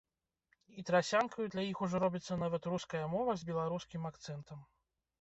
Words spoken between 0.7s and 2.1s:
І трасянкаю для іх ужо